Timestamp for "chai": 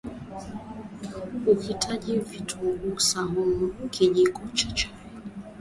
4.71-4.91